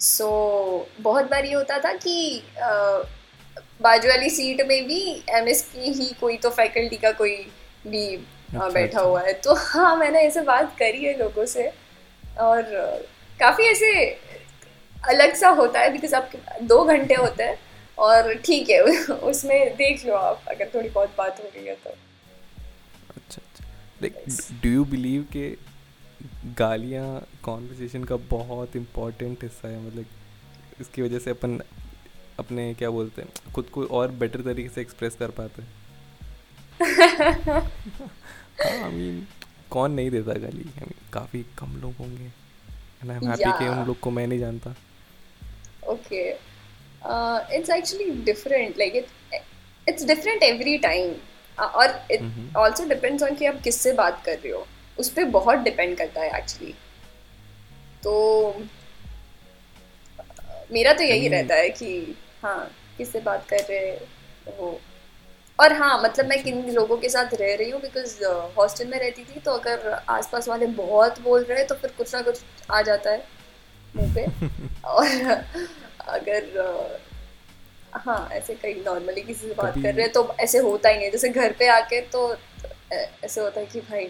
सो 0.00 0.28
so, 0.28 1.02
बहुत 1.02 1.30
बार 1.30 1.44
ये 1.44 1.54
होता 1.54 1.78
था 1.78 1.92
कि 2.06 2.42
uh, 2.68 3.06
बाजू 3.82 4.08
वाली 4.08 4.30
सीट 4.30 4.60
में 4.68 4.86
भी 4.86 5.00
एम 5.30 5.46
की 5.72 5.92
ही 5.92 6.12
कोई 6.20 6.36
तो 6.36 6.50
फैकल्टी 6.50 6.96
का 6.96 7.10
कोई 7.12 7.36
भी 7.86 8.04
अच्छा, 8.14 8.68
बैठा 8.68 8.98
अच्छा। 8.98 9.00
हुआ 9.00 9.20
है। 9.22 9.32
तो 9.40 9.54
हाँ 9.58 9.94
मैंने 9.96 10.20
ऐसे 10.20 10.40
बात 10.42 10.76
करी 10.78 11.04
है 11.04 11.16
लोगों 11.18 11.46
से 11.46 11.70
और 12.40 12.62
काफ़ी 13.40 13.64
ऐसे 13.64 13.92
अलग 15.08 15.34
सा 15.34 15.48
होता 15.60 15.80
है 15.80 15.92
बिकॉज़ 15.92 16.14
आपके 16.14 16.64
दो 16.66 16.82
घंटे 16.84 17.14
होते 17.14 17.44
हैं 17.44 17.58
और 17.98 18.34
ठीक 18.44 18.70
है 18.70 18.80
उसमें 19.30 19.76
देख 19.76 20.04
लो 20.06 20.14
आप 20.14 20.44
अगर 20.48 20.70
थोड़ी 20.74 20.88
बहुत 20.88 21.14
बात 21.18 21.40
हो 21.40 21.50
रही 21.54 21.66
है 21.66 21.74
तो। 21.74 21.90
अच्छा 21.90 23.40
अच्छा। 23.42 24.60
डू 24.62 24.70
यू 24.70 24.84
बिलीव 24.84 25.26
के 25.32 25.48
गालियाँ 26.58 27.08
कॉन्वर्सेशन 27.42 28.04
का 28.04 28.16
बहुत 28.30 28.76
इम्पोर्टेंट 28.76 29.42
हिस्सा 29.42 29.68
है? 29.68 29.80
मतलब 29.86 30.80
इसकी 30.80 31.02
वजह 31.02 31.18
से 31.18 31.30
अपन 31.30 31.60
अपने 32.38 32.72
क्या 32.74 32.90
बोलते 32.90 33.22
हैं 33.22 33.52
खुद 33.54 33.66
को 33.72 33.84
और 33.98 34.10
बेटर 34.20 34.40
तरीके 34.42 34.68
से 34.68 34.80
एक्सप्रेस 34.80 35.14
कर 35.20 35.30
पाते 35.38 35.62
हैं। 35.62 35.70
हाँ 38.62 38.82
आई 38.84 38.90
मीन 38.90 39.26
कौन 39.70 39.92
नहीं 39.92 40.10
देता 40.10 40.32
गाली? 40.34 40.64
आई 40.68 40.80
मीन 40.80 40.94
काफ़ी 41.12 41.44
कम 41.58 41.76
लोग 41.82 41.92
होंगे। 42.00 42.24
एंड 42.24 43.10
आई 43.10 43.16
एम 43.16 43.28
हैप्पी 43.30 43.58
कि 43.58 43.68
उन 43.70 43.84
लोग 43.86 43.98
को 44.00 44.10
मैं 44.10 44.26
नहीं 44.26 44.38
जानता। 44.38 44.74
Okay 45.88 46.28
it's 47.56 47.70
actually 47.70 48.10
different 48.24 48.78
like 48.78 48.96
it 48.96 49.06
it's 49.86 50.04
different 50.06 50.42
every 50.42 50.76
time 50.78 51.14
और 51.58 51.86
इट 52.10 52.56
आल्सो 52.56 52.84
डिपेंड्स 52.88 53.22
ऑन 53.22 53.34
कि 53.34 53.46
आप 53.46 53.60
किससे 53.64 53.92
बात 53.94 54.22
कर 54.24 54.38
रहे 54.38 54.52
हो। 54.52 54.66
उस 54.98 55.08
पर 55.10 55.24
बहुत 55.34 55.58
डिपेंड 55.60 55.96
करता 55.98 56.20
है 56.20 56.38
एक्चुअली 56.38 56.74
तो 58.02 58.12
मेरा 60.72 60.92
तो 60.92 61.04
यही 61.04 61.28
रहता 61.28 61.54
है 61.54 61.68
कि 61.70 62.16
हाँ 62.42 62.70
किससे 62.98 63.20
बात 63.20 63.46
कर 63.48 63.64
रहे 63.70 63.90
हो। 64.60 64.80
और 65.58 65.72
हाँ 65.72 66.00
मतलब 66.02 66.26
मैं 66.26 66.42
किन 66.42 66.64
लोगों 66.74 66.96
के 66.96 67.08
साथ 67.08 67.34
रह 67.34 67.54
रही 67.54 67.70
हूँ 67.70 67.80
बिकॉज़ 67.80 68.24
हॉस्टल 68.58 68.86
में 68.86 68.98
रहती 68.98 69.24
थी 69.24 69.40
तो 69.40 69.52
अगर 69.52 69.88
आसपास 70.08 70.48
वाले 70.48 70.66
बहुत 70.78 71.20
बोल 71.22 71.42
रहे 71.42 71.58
हैं 71.58 71.66
तो 71.66 71.74
फिर 71.74 71.90
कुछ 71.98 72.14
ना 72.14 72.20
कुछ 72.22 72.40
आ 72.70 72.82
जाता 72.82 73.10
है 73.10 73.24
मुँह 73.96 74.14
पे। 74.14 74.26
और 74.84 75.06
अगर 76.08 77.00
हाँ 77.96 78.28
ऐसे 78.32 78.54
कहीं 78.54 78.74
नॉर्मली 78.84 79.20
किसी 79.20 79.46
से 79.48 79.54
बात 79.54 79.74
कर 79.74 79.94
रहे 79.94 80.02
हैं 80.02 80.12
तो 80.12 80.28
ऐसे 80.40 80.58
होता 80.58 80.88
ही 80.88 80.98
नहीं। 80.98 81.10
जैसे 81.10 81.28
घर 81.28 81.52
पे 81.52 81.66
आके 81.68 82.00
तो 82.00 82.34
ऐसे 82.92 83.40
होता 83.40 83.60
है 83.60 83.66
कि 83.66 83.80
भाई 83.80 84.04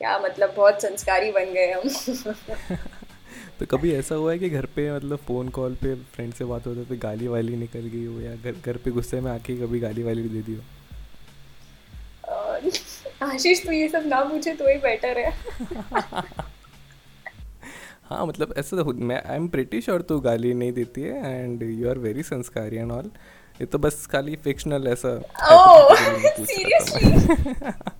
क्या 0.00 0.18
मतलब 0.18 0.54
बहुत 0.56 0.82
संस्कारी 0.82 1.30
बन 1.32 1.52
गए 1.52 1.70
हम। 1.72 1.88
तो 3.62 3.66
कभी 3.66 3.92
ऐसा 3.92 4.14
हुआ 4.14 4.32
है 4.32 4.38
कि 4.38 4.48
घर 4.50 4.66
पे 4.66 4.96
मतलब 4.96 5.18
फ़ोन 5.18 5.48
कॉल 5.48 5.74
पे 5.74 5.94
फ्रेंड 5.94 6.32
से 6.34 6.44
बात 6.44 6.66
होते 6.66 6.84
तो 6.84 6.96
गाली 6.96 7.28
वाली 7.28 7.56
निकल 7.56 7.80
गई 7.80 8.04
हो 8.04 8.20
या 8.20 8.34
घर 8.34 8.54
घर 8.66 8.76
पे 8.76 8.90
गुस्से 8.90 9.20
में 9.20 9.30
आके 9.32 9.56
कभी 9.56 9.80
गाली 9.80 10.02
वाली 10.02 10.22
दे 10.22 10.42
दी 10.42 10.54
हो? 10.54 10.62
आशीष 13.26 13.64
तो 13.66 13.72
ये 13.72 13.88
सब 13.88 14.06
ना 14.06 14.20
पूछे 14.24 14.54
तो 14.54 14.68
ही 14.68 14.74
बेटर 14.78 15.18
है। 15.18 15.30
हाँ 18.10 18.26
मतलब 18.26 18.54
ऐसा 18.58 18.76
तो 18.76 18.84
मैं 18.84 19.22
आई 19.24 19.36
एम 19.36 19.48
प्रिटी 19.48 19.80
श्योर 19.80 20.02
तू 20.02 20.20
गाली 20.20 20.54
नहीं 20.54 20.72
देती 20.72 21.00
है 21.00 21.42
and 21.42 21.62
you 21.62 21.88
are 21.90 21.98
very 21.98 22.22
sanskari 22.22 22.76
and 22.76 22.92
all 22.92 23.10
ये 23.60 23.66
तो 23.66 23.78
बस 23.78 24.06
खाली 24.06 24.36
फिक्शनल 24.36 24.88
ऐसा 24.88 25.18
सीरियसली 26.44 27.12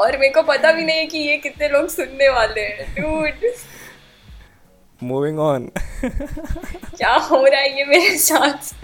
और 0.00 0.16
मेरे 0.18 0.32
को 0.32 0.42
पता 0.42 0.72
भी 0.72 0.84
नहीं 0.84 0.98
है 0.98 1.06
कि 1.06 1.18
ये 1.18 1.36
कितने 1.36 1.68
लोग 1.68 1.88
सुनने 1.88 2.28
वाले 2.28 2.60
हैं। 2.60 2.94
डूड 2.94 3.48
मूविंग 5.02 5.38
ऑन 5.40 5.70
क्या 6.04 7.12
हो 7.28 7.44
रहा 7.44 7.60
है 7.60 7.76
ये 7.78 7.84
मेरे 7.84 8.16
साथ? 8.18 8.74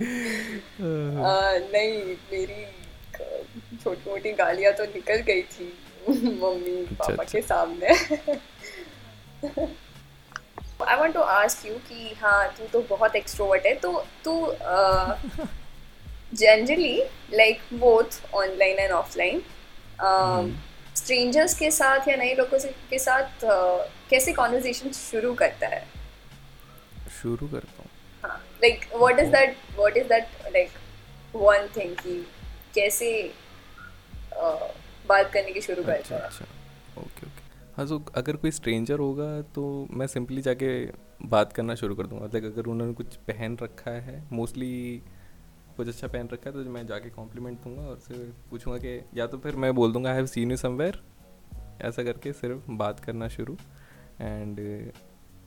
नहीं 1.72 1.92
मेरी 2.32 2.64
छोटी 3.82 4.10
मोटी 4.10 4.32
गालियाँ 4.32 4.72
तो 4.72 4.84
निकल 4.84 5.16
गई 5.28 5.42
थी 5.42 5.72
मम्मी 6.08 6.76
अच्छा, 6.82 6.94
पापा 6.94 7.22
अच्छा। 7.22 7.32
के 7.32 7.40
सामने। 7.46 7.88
I 10.84 10.96
want 10.96 11.14
to 11.14 11.20
ask 11.20 11.66
you 11.66 11.74
कि 11.88 12.14
हाँ 12.20 12.46
तू 12.58 12.66
तो 12.72 12.80
बहुत 12.90 13.16
एक्सट्रोवर्ट 13.16 13.66
है 13.66 13.74
तो 13.74 13.92
तू 14.24 14.32
generally 16.34 16.96
like 17.34 17.60
both 17.74 18.20
online 18.34 18.78
and 18.78 18.92
offline 18.92 19.42
strangers 20.00 21.54
के 21.58 21.70
साथ 21.70 22.08
या 22.08 22.16
नए 22.16 22.34
लोगों 22.34 22.58
से 22.58 22.68
के 22.90 22.98
साथ 22.98 23.44
uh, 23.44 23.80
कैसे 24.10 24.32
कॉन्वर्सेशन 24.32 24.92
शुरू 24.92 25.32
करता 25.34 25.66
है? 25.66 25.84
शुरू 27.22 27.48
करता 27.48 27.82
हूँ। 27.82 27.90
हाँ 28.22 28.38
like 28.62 28.84
what 28.94 29.18
is 29.20 29.30
that 29.30 29.56
what 29.76 29.96
is 29.96 30.06
that 30.08 30.28
like 30.52 30.70
one 31.34 31.68
thing 31.76 31.94
कि 31.96 32.18
कैसे 32.74 33.10
uh, 34.42 34.70
बात 35.08 35.30
करने 35.32 35.52
की 35.52 35.60
शुरू 35.60 35.82
अच्छा 35.82 35.92
करता 35.92 36.14
है? 36.16 36.22
अच्छा। 36.22 36.44
ओके 36.98 37.26
ओके 37.26 37.44
हाँ 37.76 37.86
तो 37.88 38.04
अगर 38.16 38.36
कोई 38.36 38.50
स्ट्रेंजर 38.50 38.98
होगा 38.98 39.40
तो 39.54 39.64
मैं 39.90 40.06
सिंपली 40.06 40.42
जाके 40.42 40.68
बात 41.26 41.52
करना 41.52 41.74
शुरू 41.74 41.94
कर 41.94 42.06
दूँगा। 42.06 42.26
लाइक 42.26 42.44
अगर 42.44 42.66
उन्होंने 42.70 42.92
कुछ 42.94 43.16
पहन 43.28 43.56
रखा 43.62 43.90
है 44.08 44.22
मोस्टली 44.32 45.02
कुछ 45.76 45.88
अच्छा 45.88 46.06
पहन 46.06 46.28
रखा 46.32 46.50
है 46.50 46.64
तो 46.64 46.70
मैं 46.70 46.86
जाके 46.86 47.10
कॉम्प्लीमेंट 47.10 47.58
दूँगा 47.64 47.82
और 47.82 47.96
उससे 47.96 48.14
पूछूँगा 48.50 48.78
कि 48.78 49.00
या 49.20 49.26
तो 49.26 49.38
फिर 49.38 49.56
मैं 49.56 49.74
बोल 49.74 49.92
दूँगा 49.92 50.10
I 50.10 50.16
have 50.16 50.26
seen 50.26 50.50
you 50.50 50.56
somewhere 50.56 51.00
ऐसा 51.82 52.02
करके 52.02 52.32
सिर्फ़ 52.32 52.70
बात 52.70 53.00
करना 53.00 53.28
शुरू। 53.28 53.56
एंड 54.20 54.60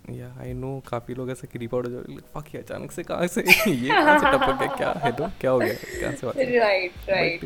या 0.09 0.33
आई 0.39 0.53
नो 0.53 0.79
काफ़ी 0.87 1.13
लोग 1.13 1.31
ऐसे 1.31 1.47
क्रीप 1.47 1.75
आउट 1.75 1.85
हो 1.85 1.91
जाए 1.91 2.17
फक 2.35 2.55
ये 2.55 2.61
अचानक 2.61 2.91
से 2.91 3.03
कहाँ 3.03 3.27
से? 3.27 3.41
ये 3.71 3.89
कहाँ 3.89 4.17
से 4.19 4.25
टपक 4.25 4.59
गया? 4.59 4.75
क्या 4.75 4.93
हेलो 5.03 5.29
क्या 5.41 5.51
हो 5.51 5.59
गया? 5.59 5.73
कहाँ 5.73 6.13
से 6.13 6.27
बात 6.27 6.37
राइट 6.37 7.09
राइट 7.09 7.43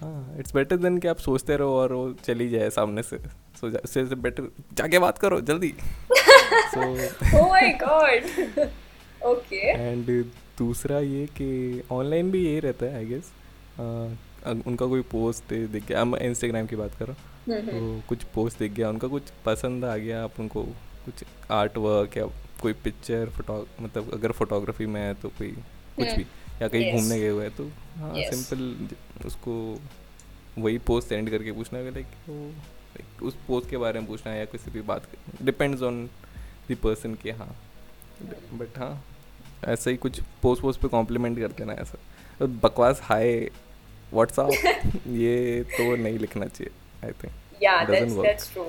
हाँ 0.00 0.36
इट्स 0.38 0.54
बेटर 0.54 0.76
देन 0.76 0.98
कि 0.98 1.08
आप 1.08 1.18
सोचते 1.18 1.56
रहो 1.56 1.78
और 1.78 1.92
वो 1.92 2.12
चली 2.24 2.48
जाए 2.48 2.70
सामने 2.70 3.02
से। 3.02 3.18
सो 3.60 3.68
उससे 3.68 4.02
बेटर 4.04 4.48
जाके 4.72 4.98
बात 4.98 5.18
करो 5.18 5.40
जल्दी। 5.40 5.74
So 6.74 6.80
oh 7.38 7.48
my 7.48 7.72
god 7.82 8.68
okay 9.26 9.70
and 9.70 10.10
दूसरा 10.58 10.98
ये 11.00 11.26
कि 11.36 11.82
ऑनलाइन 11.92 12.30
भी 12.30 12.44
यही 12.46 12.60
रहता 12.60 12.86
है 12.86 12.96
आई 12.96 13.06
गेस 13.06 13.30
उनका 14.66 14.86
कोई 14.86 15.02
पोस्ट 15.10 15.52
दिख 15.72 15.86
गया 15.86 16.04
मैं 16.04 16.20
इंस्टाग्राम 16.20 16.66
की 16.66 16.76
बात 16.76 16.94
कर 16.94 17.06
रहा 17.06 17.56
हूँ। 17.56 17.66
तो 17.66 18.02
कुछ 18.08 18.24
पोस्ट 18.34 18.58
दिख 18.58 18.72
गया 18.72 18.88
उनका 18.90 19.08
कुछ 19.08 19.30
पसंद 19.46 19.84
आ 19.84 19.96
गया 19.96 20.22
आप 20.24 20.40
उनको 20.40 20.62
कुछ 21.04 21.24
आर्ट 21.50 21.76
वर्क 21.78 22.16
या 22.16 22.26
कोई 22.62 22.72
पिक्चर 22.84 23.28
फ़ोटो 23.36 23.66
मतलब 23.80 24.12
अगर 24.14 24.32
फोटोग्राफी 24.32 24.86
में 24.86 25.00
है 25.00 25.12
तो 25.14 25.28
कोई 25.28 25.50
कुछ 25.96 26.06
हम्म, 26.06 26.16
भी 26.16 26.26
या 26.62 26.68
कहीं 26.68 26.92
घूमने 26.92 27.18
गए 27.20 27.28
हुए 27.28 27.44
हैं 27.44 27.54
तो 27.56 27.64
हाँ 27.96 28.14
सिंपल 28.30 29.26
उसको 29.26 29.54
वही 30.58 30.78
पोस्ट 30.86 31.08
सेंड 31.08 31.30
करके 31.30 31.52
पूछना 31.52 31.78
है 31.78 31.90
लाइक 31.90 32.06
लाइक 32.28 33.22
उस 33.22 33.36
पोस्ट 33.46 33.70
के 33.70 33.76
बारे 33.76 34.00
में 34.00 34.08
पूछना 34.08 34.32
है 34.32 34.38
या 34.38 34.44
किसी 34.52 34.70
भी 34.70 34.80
बात 34.90 35.08
डिपेंड्स 35.42 35.82
ऑन 35.82 36.08
द 36.70 36.76
पर्सन 36.82 37.14
के 37.22 37.30
हाँ। 37.32 37.54
बट 38.54 38.78
हाँ। 38.78 38.92
ऐसा 39.64 39.90
ही 39.90 39.96
कुछ 39.96 40.20
पोस्ट 40.42 40.62
पोस्ट 40.62 40.80
पे 40.80 40.88
कॉम्प्लीमेंट 40.88 41.38
कर 41.38 41.48
देना 41.48 41.72
ऐसा। 41.72 41.98
तो 42.38 42.46
बकवास 42.46 43.00
हाय 43.02 43.50
व्हाट्सअप 44.12 44.50
ये 45.06 45.62
तो 45.70 45.96
नहीं 45.96 46.18
लिखना 46.18 46.46
चाहिए 46.46 46.70
आई 47.06 47.12
थिंक 47.12 47.62
या 47.62 47.82
दैट्स 47.84 48.12
दैट्स 48.12 48.52
ट्रू 48.52 48.66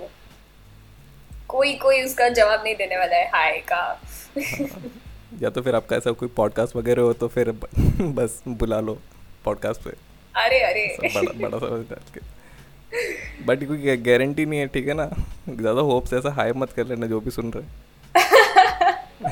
कोई 1.47 1.73
कोई 1.73 2.01
उसका 2.03 2.29
जवाब 2.29 2.63
नहीं 2.63 2.75
देने 2.75 2.97
वाला 2.97 3.15
है 3.15 3.29
हाय 3.29 3.57
का। 3.71 4.01
या 5.41 5.49
तो 5.49 5.61
फिर 5.61 5.75
आपका 5.75 5.95
ऐसा 5.95 6.11
कोई 6.11 6.29
पॉडकास्ट 6.29 6.75
वगैरह 6.75 7.01
हो 7.01 7.13
तो 7.13 7.27
फिर 7.27 7.51
बस 8.01 8.41
बुला 8.47 8.79
लो 8.79 8.97
पॉडकास्ट 9.45 9.81
पे। 9.81 9.89
अरे 10.35 10.59
अरे। 10.59 11.09
बड़ा 11.15 11.31
बड़ा 11.47 11.57
सा 11.57 11.67
डाल 11.67 12.11
के। 12.13 12.21
बट 13.45 13.63
कोई 13.67 13.97
गारंटी 13.97 14.45
नहीं 14.45 14.59
है 14.59 14.67
ठीक 14.67 14.87
है 14.87 14.93
ना? 14.93 15.09
ज़्यादा 15.49 15.81
होप्स 15.81 16.13
ऐसा 16.13 16.31
हाई 16.31 16.51
मत 16.51 16.71
कर 16.71 16.85
लेना 16.87 17.07
जो 17.07 17.19
भी 17.19 17.31
सुन 17.31 17.51
रहे 17.51 17.63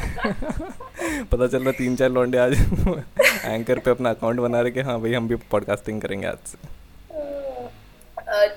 पता 1.32 1.48
चल 1.48 1.64
रहा 1.64 1.72
तीन 1.72 1.96
चार 1.96 2.10
लौंडे 2.10 2.38
आज 2.38 2.54
एंकर 3.46 3.80
पे 3.80 3.92
अपना 3.92 4.10
अकाउंट 4.10 4.40
बना 4.40 4.62
रहे 4.62 4.72
कि 4.72 4.82
हाँ 4.82 5.00
भाई 5.02 5.14
हम 5.14 5.28
भी 5.28 5.36
पॉडकास्टिंग 5.52 6.02
करेंगे 6.02 6.28
आज 6.28 6.38
से। 6.48 6.58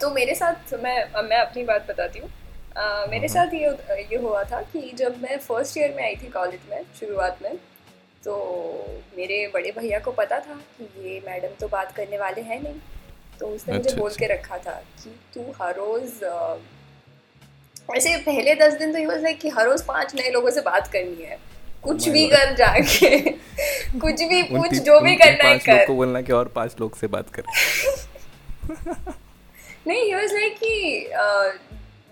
तो 0.00 0.10
मेरे 0.10 0.34
साथ 0.34 0.74
मैं 0.82 1.22
मैं 1.28 1.38
अपनी 1.38 1.62
बात 1.64 1.86
बताती 1.88 2.18
हूँ। 2.18 2.28
मेरे 3.10 3.28
साथ 3.28 3.54
ये 3.54 3.68
ये 4.10 4.16
हुआ 4.16 4.42
था 4.44 4.60
कि 4.72 4.80
जब 4.98 5.20
मैं 5.22 5.38
फ़र्स्ट 5.38 5.78
ईयर 5.78 5.94
में 5.96 6.02
आई 6.04 6.16
थी 6.16 6.30
कॉलेज 6.30 6.60
में 6.70 6.82
शुरुआत 7.00 7.38
में 7.42 7.56
तो 8.24 8.34
मेरे 9.16 9.46
बड़े 9.54 9.70
भैया 9.78 9.98
को 9.98 10.12
पता 10.12 10.38
था 10.40 10.54
कि 10.78 10.84
ये 11.08 11.20
मैडम 11.26 11.54
तो 11.60 11.68
बात 11.68 11.92
करने 11.96 12.18
वाले 12.18 12.42
हैं 12.42 12.62
नहीं। 12.62 12.80
तो 13.40 13.46
उसने 13.46 13.74
मुझे 13.74 13.88
अच्छा, 13.88 14.00
बोल 14.00 14.10
अच्छा। 14.10 14.26
के 14.26 14.32
रखा 14.34 14.58
था 14.66 14.80
कि 15.02 15.10
तू 15.34 15.44
हर 15.62 15.74
रोज़ 15.76 16.24
ऐसे 17.96 18.16
पहले 18.16 18.54
दस 18.54 18.72
दिन 18.72 18.92
तो 18.92 18.98
ये 18.98 19.06
वाज 19.06 19.22
लाइक 19.22 19.38
कि 19.40 19.48
हर 19.48 19.66
रोज़ 19.66 19.84
पाँच 19.84 20.14
नए 20.14 20.30
लोगों 20.30 20.50
से 20.50 20.60
बात 20.60 20.88
करनी 20.92 21.22
है। 21.22 21.38
कुछ 21.82 22.08
भी 22.08 22.26
कर 22.28 22.54
जाके। 22.54 23.18
कुछ 24.00 24.22
भी 24.22 24.42
पूछ 24.42 24.74
जो 24.74 25.00
भी 25.00 25.14
करना 25.16 25.48
है 25.48 25.58
कर। 25.58 25.86
को 25.86 25.94
बोलना 25.94 26.20
कि 26.22 26.32
और 26.32 26.48
पाँच 26.48 26.76
लोग 26.80 26.96
से 26.96 27.06
बात 27.06 27.26
कर। 27.30 27.42
नहीं 29.86 30.02
ही 30.04 30.14
वाज 30.14 30.32
लाइक 30.34 30.56
कि 30.64 31.08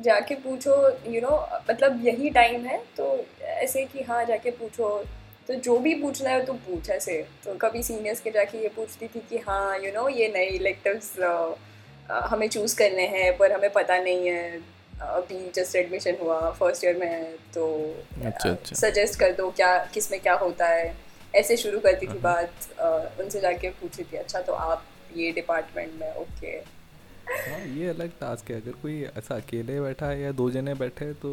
जाके 0.04 0.34
पूछो 0.34 0.74
यू 1.10 1.20
नो 1.20 1.36
मतलब 1.70 2.06
यही 2.06 2.30
टाइम 2.30 2.64
है 2.66 2.78
तो 2.96 3.26
ऐसे 3.42 3.84
कि 3.84 4.02
हाँ 4.02 4.24
जाके 4.24 4.50
पूछो। 4.50 4.88
तो 5.48 5.54
जो 5.54 5.78
भी 5.78 5.94
पूछना 5.94 6.30
है 6.30 6.44
तो 6.44 6.52
पूछ 6.52 6.90
ऐसे। 6.90 7.14
तो 7.44 7.54
कभी 7.54 7.82
सीनियर्स 7.82 8.20
के 8.20 8.30
जाके 8.30 8.62
ये 8.62 8.68
पूछती 8.68 9.06
थी 9.06 9.20
कि 9.30 9.38
हाँ 9.38 9.78
यू 9.78 9.92
नो 9.92 10.08
ये 10.08 10.28
नए 10.28 10.46
इलेक्टिव्स 10.46 11.12
हमें 12.30 12.48
चूज़ 12.48 12.76
करने 12.76 13.06
हैं 13.06 13.36
पर 13.36 13.52
हमें 13.52 13.70
पता 13.70 13.98
नहीं 13.98 14.28
है। 14.28 14.77
अभी 15.00 15.50
जस्ट 15.54 15.76
एडमिशन 15.76 16.16
हुआ 16.20 16.38
फ़र्स्ट 16.50 16.84
ईयर 16.84 16.96
में 16.96 17.06
है 17.06 17.32
तो 17.54 17.66
अच्छा, 18.24 18.50
अच्छा। 18.50 18.76
सजेस्ट 18.76 19.18
कर 19.20 19.32
दो 19.32 19.50
क्या 19.50 19.76
किसमें 19.94 20.20
क्या 20.20 20.34
होता 20.36 20.66
है। 20.68 20.94
ऐसे 21.34 21.56
शुरू 21.56 21.78
करती 21.80 22.06
थी 22.06 22.18
बात 22.18 23.20
उनसे 23.20 23.40
जाके 23.40 23.70
पूछी 23.80 24.04
थी 24.04 24.16
अच्छा 24.16 24.40
तो 24.40 24.52
आप 24.52 24.84
ये 25.16 25.30
डिपार्टमेंट 25.32 25.92
में 26.00 26.14
ओके 26.14 26.56
हाँ 27.30 27.60
ये 27.76 27.88
अलग 27.88 28.10
टास्क 28.20 28.50
है। 28.50 28.60
अगर 28.60 28.72
कोई 28.82 29.02
ऐसा 29.16 29.34
अकेले 29.36 29.80
बैठा 29.80 30.06
है 30.06 30.20
या 30.20 30.32
दो 30.32 30.50
जने 30.50 30.74
बैठे 30.74 31.12
तो 31.22 31.32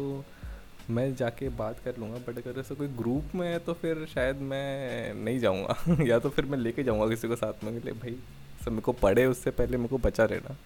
मैं 0.90 1.14
जाके 1.16 1.48
बात 1.58 1.78
कर 1.84 1.96
लूँगा। 1.98 2.18
बट 2.26 2.38
अगर 2.38 2.60
ऐसा 2.60 2.74
कोई 2.74 2.88
ग्रुप 2.98 3.34
में 3.34 3.46
है 3.48 3.58
तो 3.58 3.72
फिर 3.74 4.04
शायद 4.14 4.40
मैं 4.50 5.14
नहीं 5.14 5.38
जाऊँगा। 5.40 6.04
या 6.06 6.18
तो 6.18 6.30
फिर 6.30 6.44
मैं 6.44 6.58
लेके 6.58 6.82
जाऊँगा 6.82 7.08
किसी 7.08 7.28
को 7.28 7.36
साथ 7.36 7.64
में 7.64 7.72
कि 7.74 7.86
ले 7.86 7.92
भाई 7.94 8.16
सब 8.64 8.70
मेरे 8.70 8.82
को 8.82 8.92
पढ़े 9.00 9.26
उससे 9.26 9.50
पहले 9.52 9.76
मेरे 9.76 9.88
को 9.88 9.98
बचा 9.98 10.24
रहना। 10.24 10.56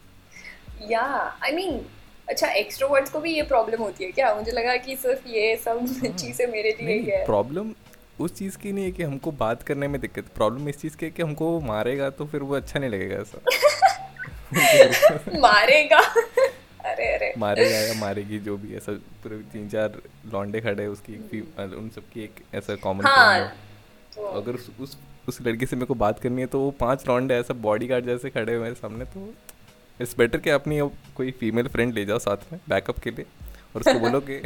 या 0.90 1.02
आई 1.45 1.52
मीन 1.52 1.80
अच्छा 2.29 2.47
एक्सट्रोवर्ट्स 2.53 3.11
को 3.11 3.21
भी 3.21 3.35
ये 3.35 3.43
प्रॉब्लम 3.43 3.83
होती 3.83 4.05
है 4.05 4.11
क्या? 4.12 4.35
मुझे 4.35 4.53
लगा 4.53 4.77
कि 4.77 4.97
सिर्फ़ 4.97 5.29
ये 5.29 5.57
सब 5.57 5.87
चीज़ें 6.19 6.47
मेरे 6.47 6.77
लिए 6.83 6.99
ही 6.99 7.05
है। 7.05 7.25
प्रॉब्लम 7.27 7.73
उस 8.21 8.35
चीज़ 8.35 8.57
की 8.59 8.73
नहीं 8.73 8.85
है 8.85 8.91
कि 8.91 9.03
हमको 9.03 9.31
बात 9.33 9.62
करने 9.62 9.89
में 9.89 10.00
दिक्कत 10.00 10.25
प्रॉब्लम 10.35 10.69
इस 10.69 10.81
चीज़ 10.81 10.97
की 10.97 11.07
है 11.07 11.11
कि 11.12 11.23
हमको 11.23 11.61
मारेगा 11.61 12.11
तो 12.11 12.27
फिर 12.27 12.43
वो 12.43 12.57
अच्छा 12.57 12.79
नहीं 12.79 12.91
लगेगा 12.91 13.17
ऐसा। 13.17 13.39
मारेगा? 15.41 15.99
अरे 16.85 17.07
अरे। 17.15 17.33
मारेगा 17.39 17.77
या 17.77 17.95
मारेगी 17.95 18.39
जो 18.39 18.57
भी 18.57 18.77
ऐसा 18.77 18.93
पूरे 19.23 19.37
तीन 19.53 19.69
चार 19.69 19.99
लौंडे 20.33 20.61
खड़े 20.61 20.83
हैं 20.83 20.91
उसकी 20.91 21.12
फी- 21.31 21.45
उन 21.75 21.91
सबकी 21.95 22.21
एक 22.21 22.35
ऐसा 22.55 22.75
कॉमन 22.75 23.05
हाँ 23.05 23.49
तो 24.17 24.27
अगर 24.33 24.53
उस, 24.81 24.97
उस 25.29 25.39
लड़की 25.43 25.67
से 25.67 25.77
मेरे 25.77 25.87
को 25.87 25.95
बात 25.95 26.19
करनी 26.19 26.41
है 26.41 26.47
तो 26.47 26.61
वो 26.61 26.71
पाँच 26.71 27.07
लौंडे 27.09 27.35
ऐसा 27.35 27.55
बॉडी 27.55 27.87
गार्ड 27.87 28.07
जैसे 28.07 28.31
खड़े 28.31 28.53
हुए 28.55 28.62
मेरे 28.62 28.75
सामने 28.75 29.05
तो 29.05 29.33
इट्स 30.00 30.14
बेटर 30.19 30.38
कि 30.38 30.50
अपनी 30.50 30.78
अब 30.78 30.92
कोई 31.16 31.30
फीमेल 31.40 31.69
फ्रेंड 31.69 31.95
ले 31.95 32.04
जाओ 32.04 32.19
साथ 32.19 32.52
में 32.52 32.61
बैकअप 32.69 32.99
के 32.99 33.11
लिए 33.11 33.26
और 33.75 33.80
उसको 33.80 33.99
बोलो 34.00 34.21
कि 34.30 34.38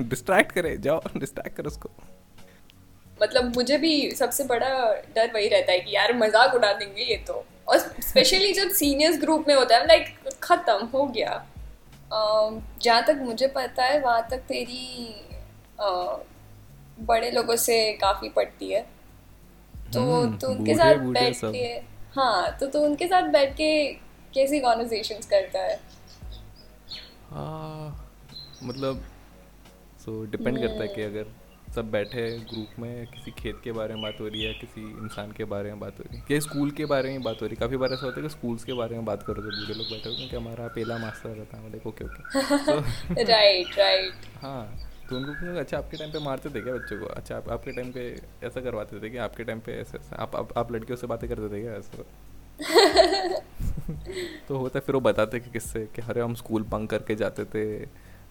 डिस्ट्रैक्ट 0.02 0.52
करे 0.52 0.76
जाओ 0.76 1.00
डिस्ट्रैक्ट 1.16 1.56
करो 1.56 1.68
उसको। 1.68 1.90
मतलब 3.22 3.56
मुझे 3.56 3.76
भी 3.78 4.10
सबसे 4.10 4.44
बड़ा 4.44 4.68
डर 5.16 5.30
वही 5.34 5.48
रहता 5.48 5.72
है 5.72 5.80
कि 5.80 5.94
यार 5.96 6.12
मज़ाक 6.16 6.54
उड़ा 6.54 6.72
देंगे 6.72 7.02
ये 7.02 7.16
तो। 7.26 7.44
और 7.68 7.78
स्पेशली 7.78 8.52
जब 8.52 8.68
सीनियर्स 8.70 9.20
ग्रुप 9.20 9.44
में 9.48 9.54
होता 9.54 9.76
है 9.76 9.86
लाइक 9.86 10.14
खत्म 10.42 10.86
हो 10.94 11.04
गया। 11.06 11.44
जहाँ 12.12 13.02
तक 13.04 13.18
मुझे 13.22 13.46
पता 13.46 13.84
है 13.84 14.00
वहाँ 14.00 14.26
तक 14.30 14.38
तेरी 14.48 15.06
अ, 15.80 16.18
बड़े 17.00 17.30
लोगों 17.30 17.56
से 17.56 17.76
काफ़ी 17.92 18.28
पड़ती 18.28 18.70
है। 18.70 18.80
तो 19.94 20.00
हम्म, 20.00 20.36
तो 20.36 20.48
उनके 20.48 20.74
साथ 20.74 20.94
बैठ 21.14 21.36
के 21.44 21.64
हाँ 22.14 22.56
तो 22.60 22.66
तो 22.66 22.80
उनके 22.80 23.06
साथ 23.06 23.28
बैठ 23.28 23.54
के 23.56 23.70
कैसी 24.34 24.60
कॉन्वर्सेशंस 24.60 25.26
करता 25.26 25.62
है? 25.62 25.80
हाँ 27.30 28.10
मतलब 28.64 29.02
सो 30.04 30.24
डिपेंड 30.30 30.58
करता 30.60 30.82
है 30.82 30.88
कि 30.88 31.02
अगर 31.02 31.26
सब 31.74 31.90
बैठे 31.90 32.22
ग्रुप 32.50 32.78
में 32.78 33.06
किसी 33.06 33.30
खेत 33.30 33.60
के 33.64 33.72
बारे 33.72 33.94
में 33.94 34.02
बात 34.02 34.20
हो 34.20 34.28
रही 34.28 34.42
है 34.42 34.52
किसी 34.54 34.80
इंसान 34.98 35.32
के 35.32 35.44
बारे 35.44 35.68
में 35.70 35.80
बात 35.80 35.98
हो 35.98 36.04
रही 36.08 36.16
है 36.18 36.24
कि 36.28 36.40
स्कूल 36.40 36.70
के 36.70 36.86
बारे 36.86 37.10
में 37.10 37.22
बात 37.22 37.42
हो 37.42 37.46
रही 37.46 37.54
है। 37.54 37.60
काफ़ी 37.60 37.76
बार 37.76 37.92
ऐसा 37.92 38.06
होता 38.06 38.20
है 38.20 38.22
कि 38.22 38.28
स्कूल्स 38.28 38.64
के 38.64 38.72
बारे 38.72 38.96
में 38.96 39.04
बात 39.04 39.22
करो 39.22 39.42
तो 39.42 39.50
बूढ़े 39.50 39.74
लोग 39.74 39.90
बैठे 39.90 40.10
हैं 40.10 40.28
कि 40.30 40.36
हमारा 40.36 40.66
पहला 40.68 40.98
मास्टर 40.98 41.28
रहता 41.28 41.56
है 41.56 41.70
like 41.70 41.86
okay 41.86 42.04
okay 42.04 43.24
right 43.24 43.78
right 43.78 44.26
हाँ 44.42 44.78
तो 45.10 45.16
उनको 45.16 45.32
क्यों 45.34 45.56
अच्छा 45.56 45.78
आपके 45.78 45.96
टाइम 45.96 46.12
पे 46.12 46.18
मारते 46.18 46.50
थे 46.50 46.60
क्या 46.60 46.74
बच्चों 46.74 46.98
को? 46.98 47.06
अच्छा 47.06 47.36
आप, 47.36 47.48
आपके 47.48 47.72
टाइम 47.72 47.92
पे 47.92 48.08
ऐसा 48.44 48.60
करवाते 48.60 49.00
थे 49.02 49.10
कि 49.10 49.16
आपके 49.16 49.44
टाइम 49.44 49.60
पे 49.60 49.72
ऐसे 49.72 49.98
ऐसा 49.98 50.16
आप 50.16 50.36
आप, 50.36 50.58
आप 50.58 50.72
लड़कियों 50.72 50.96
से 50.96 51.06
बातें 51.06 51.28
करते 51.30 51.56
थे 51.56 51.62
क्या? 51.62 51.72
ऐसा 51.72 52.04
तो 54.48 54.56
होता 54.56 54.78
है 54.78 54.82
फिर 54.86 54.94
वो 54.94 55.00
बताते 55.00 55.40
कि 55.40 55.50
किससे 55.50 55.80
कि 55.94 56.02
अरे 56.02 56.20
हम 56.20 56.34
स्कूल 56.34 56.62
बंक 56.62 56.90
करके 56.90 57.14
जाते 57.14 57.44
थे 57.44 57.64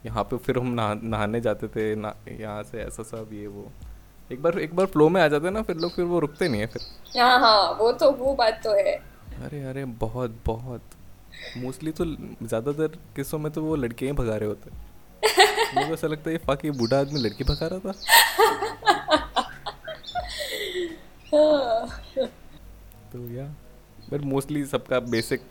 यहाँ 0.05 0.23
पे 0.23 0.37
फिर 0.37 0.57
हम 0.57 0.67
नहा 0.73 0.93
नहाने 0.93 1.41
जाते 1.41 1.67
थे 1.67 1.95
ना 1.95 2.13
यहाँ 2.39 2.63
से 2.63 2.81
ऐसा 2.81 3.03
सब 3.03 3.29
ये 3.33 3.47
वो। 3.47 3.71
एक 4.31 4.41
बार 4.41 4.59
एक 4.59 4.75
बार 4.75 4.85
फ्लो 4.85 5.09
में 5.09 5.21
आ 5.21 5.27
जाते 5.27 5.49
ना 5.49 5.61
फिर 5.61 5.75
लोग 5.75 5.91
फिर 5.91 6.05
वो 6.05 6.19
रुकते 6.19 6.47
नहीं 6.49 6.61
है 6.61 6.67
फिर। 6.67 6.81
हाँ 7.21 7.39
हाँ 7.39 7.71
वो 7.71 7.91
तो 7.91 8.11
वो 8.11 8.33
बात 8.35 8.61
तो 8.63 8.73
है। 8.75 8.95
अरे 9.45 9.63
अरे 9.63 9.85
बहुत 9.85 10.39
बहुत। 10.45 10.81
मोस्टली 11.57 11.91
तो 11.91 12.05
ज़्यादातर 12.05 12.97
किस्सों 13.15 13.39
में 13.39 13.51
तो 13.53 13.63
वो 13.63 13.75
लड़के 13.75 14.05
ही 14.05 14.11
भगा 14.11 14.35
रहे 14.35 14.49
होते 14.49 14.69
को 15.23 15.93
ऐसा 15.93 16.07
लगता 16.07 16.29
है 16.29 16.35
ये 16.35 16.41
फाक 16.45 16.65
बूढ़ा 16.77 16.99
आदमी 16.99 17.19
लड़की 17.19 17.43
भगा 17.43 17.67
रहा 17.67 17.79
था। 17.79 17.91
तो 23.13 23.19
या। 23.33 23.45
बट 24.13 24.21
मोस्टली 24.21 24.65
सबका 24.65 24.99
बेसिक 24.99 25.41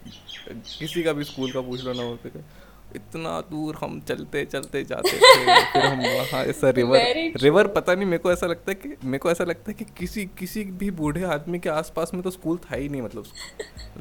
किसी 0.78 1.02
का 1.02 1.12
भी 1.12 1.24
स्कूल 1.24 1.52
का 1.52 1.60
पूछ 1.60 1.84
लो 1.84 1.92
ना 1.92 2.02
होते 2.02 2.28
थे 2.28 2.70
इतना 2.96 3.40
दूर 3.40 3.76
हम 3.80 4.00
चलते 4.00 4.44
चलते 4.44 4.84
जाते 4.84 5.10
थे 5.10 5.62
फिर 5.64 5.82
हम 5.82 5.98
वहाँ 5.98 6.44
ऐसा 6.44 6.70
रिवर 6.70 7.32
रिवर 7.36 7.66
पता 7.66 7.94
नहीं 7.94 8.06
मेरे 8.06 8.18
को 8.18 8.32
ऐसा 8.32 8.46
लगता 8.46 8.70
है 8.70 8.74
कि 8.74 8.88
मेरे 9.04 9.18
को 9.18 9.30
ऐसा 9.30 9.44
लगता 9.44 9.70
है 9.70 9.74
कि 9.74 9.84
किसी 9.98 10.24
किसी 10.38 10.64
भी 10.64 10.90
बूढ़े 10.90 11.22
आदमी 11.24 11.58
के 11.58 11.68
आसपास 11.68 12.10
में 12.14 12.22
तो 12.22 12.30
स्कूल 12.30 12.56
था 12.56 12.76
ही 12.76 12.88
नहीं 12.88 13.02
मतलब। 13.02 13.24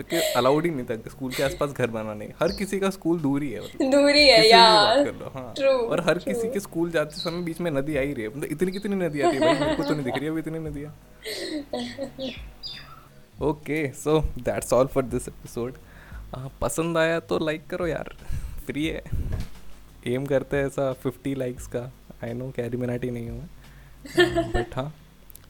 कि 0.02 0.18
अलाउड 0.18 0.66
ही 0.66 0.72
नहीं 0.72 0.86
था 0.86 1.10
स्कूल 1.10 1.32
के 1.32 1.44
आसपास 1.44 1.70
घर 1.70 1.88
बनाने 1.88 2.26
हर 2.26 2.52
किसी 2.52 2.80
का 2.80 2.90
स्कूल 2.90 3.20
दूर 3.20 3.44
ही 3.44 3.52
है 3.52 3.62
मतलब। 3.62 3.92
दूरी 3.92 4.28
है 4.28 4.50
यार। 4.50 5.06
लो, 5.06 5.32
हाँ। 5.36 5.54
और 5.76 6.00
हर 6.10 6.18
किसी 6.18 6.50
के 6.50 6.60
स्कूल 6.60 6.92
जाते 6.92 7.22
समय 7.22 7.42
बीच 7.42 7.62
में 7.62 7.72
नदी 7.72 7.98
आ 7.98 8.02
ही 8.02 8.14
रही 8.14 8.24
है। 8.24 8.30
मतलब 8.30 8.44
इतनी 8.44 8.72
कितनी 8.72 8.96
नदी 8.96 9.22
आती 9.22 9.38
है 9.38 9.46
भाई 9.46 9.60
मेरे 9.60 9.76
को 9.76 9.84
तो 9.84 9.94
नहीं 9.94 10.04
दिख 10.04 10.16
रही 10.16 10.26
है 10.26 10.40
इतनी 10.40 10.60
नदियाँ। 10.60 10.96
Okay 13.42 13.88
so 13.94 14.20
that's 14.20 14.74
all 14.74 14.88
for 14.88 15.04
this 15.04 15.28
episode 15.28 15.74
पसंद 16.62 16.98
आया 16.98 17.20
तो 17.20 17.38
लाइक 17.40 17.68
करो 17.68 17.88
यार। 17.88 18.16
फ्री 18.66 18.86
है। 18.88 19.04
एम 20.08 20.26
करते 20.26 20.58
हैं 20.58 20.68
ऐसा 20.68 20.92
फिफ्टी 20.94 21.36
लाइक्स 21.36 21.68
का। 21.68 21.92
आई 22.24 22.34
नो 22.34 22.50
कैरी 22.56 22.78
मिनाटी 22.78 23.12
नहीं 23.12 23.30
हूँ 23.30 23.50
बट 24.54 24.76
हाँ 24.76 24.94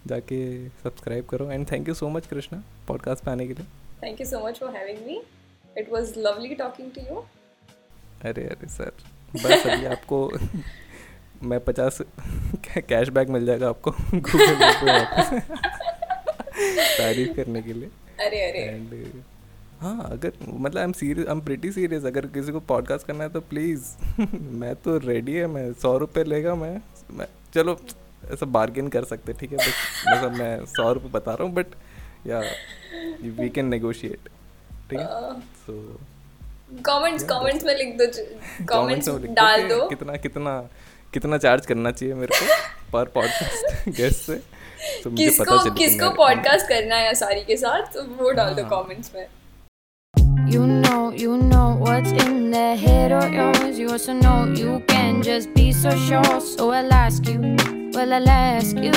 जाके 0.08 0.70
सब्सक्राइब 0.70 1.26
करो। 1.26 1.52
And 1.52 1.72
thank 1.72 1.88
you 1.88 1.94
so 1.94 2.10
much 2.10 2.28
Krishna 2.28 2.64
podcast 2.88 3.24
पे 3.24 3.32
आने 3.32 3.48
के 3.48 3.54
लिए। 3.54 3.66
Thank 4.04 4.22
you 4.22 4.28
so 4.28 4.46
much 4.48 4.60
for 4.60 4.76
having 4.76 5.06
me 5.08 5.22
it 5.78 5.92
was 5.92 6.14
lovely 6.18 6.56
talking 6.56 6.92
to 6.92 7.02
you 7.02 7.24
अरे 8.30 8.44
अरे 8.44 8.68
सर 8.68 8.92
बस 9.36 9.68
अभी 9.68 9.86
आपको 9.86 10.32
मैं 11.44 11.60
पचास 11.60 12.02
कैशबैक 12.90 13.30
मिल 13.30 13.46
जाएगा 13.46 13.70
आपको 13.70 13.92
गूगल 14.14 14.56
पे 14.56 15.79
तारीफ़ 16.98 17.30
करने 17.38 17.62
के 17.62 17.74
लिए। 17.74 17.90
अरे 18.20 18.42
अरे। 18.50 18.60
एंड 18.60 19.24
हाँ 19.82 20.10
अगर 20.12 20.32
मतलब 20.48 20.78
I 20.78 20.84
am 20.84 20.92
serious 20.92 21.28
I 21.28 21.32
am 21.32 21.42
pretty 21.42 21.72
serious 21.72 22.06
अगर 22.06 22.26
किसी 22.26 22.52
को 22.52 22.60
पॉडकास्ट 22.60 23.08
करना 23.08 23.24
है 23.24 23.30
तो 23.30 23.42
प्लीज़ 23.42 23.84
मैं 24.36 24.76
तो 24.76 24.98
रेडी 24.98 25.34
है 25.34 25.48
मैं 25.48 25.74
सौ 25.74 25.98
रुपये 25.98 26.24
लेगा 26.24 26.56
मैं 26.56 26.82
मैं 27.12 27.28
चलो 27.54 27.80
ऐसा 28.34 28.46
बार्गेन 28.46 28.88
कर 28.88 29.04
सकते 29.04 29.34
ठीक 29.34 29.52
है 29.52 29.58
बस 29.58 29.74
मतलब 30.08 30.32
मैं 30.32 30.66
सौ 30.66 30.92
रुपये 30.94 31.10
बता 31.10 31.34
रहा 31.34 31.44
हूँ 31.44 31.54
बट 31.54 31.66
या 32.28 32.42
वी 33.22 33.50
कैन 33.50 33.66
नेगोशिएट 33.66 34.30
ठीक 34.90 35.00
है? 35.00 35.40
सो 35.42 36.00
कमेंट्स 36.86 37.24
कमेंट्स 37.24 37.66
में 37.66 37.76
लिख 37.76 37.96
दो 37.96 38.06
कमेंट्स 38.66 39.10
डाल 39.10 39.68
दो। 39.70 39.90
कितना 39.90 40.16
कितना 40.16 40.70
कितना 41.14 41.38
चार्ज 41.38 41.66
करना 41.66 41.92
चाहिए 41.92 42.16
मेरे 42.16 42.40
को 42.40 42.56
पर 42.92 43.06
पॉडकास्ट 43.06 43.90
गेस्ट 43.90 44.22
से। 44.22 44.42
तो 45.04 45.12
किसको 45.16 45.58
किसको 45.74 46.10
पॉडकास्ट 46.16 46.68
करना 46.68 46.96
है 46.96 47.14
सारी 47.24 47.42
के 47.48 47.58
साथ 47.58 47.94
तो 47.94 48.04
वो 48.24 48.32
डाल 48.40 48.54
दो 48.62 48.64
कमेंट्स 48.76 49.12
में 49.16 49.28
You 50.52 50.66
know, 50.66 51.12
you 51.22 51.34
know 51.38 51.66
what's 51.80 52.12
in 52.12 52.50
the 52.50 52.76
head 52.76 53.12
of 53.12 53.32
yours. 53.32 53.78
You 53.78 53.90
also 53.96 54.14
know 54.14 54.38
you 54.62 54.78
can 54.88 55.22
just 55.22 55.54
be 55.54 55.72
so 55.72 55.92
sure. 56.06 56.40
So 56.42 56.72
I'll 56.72 56.92
ask 56.92 57.28
you, 57.28 57.56
well, 57.94 58.16
I'll 58.18 58.32
ask 58.36 58.76
you. 58.76 58.94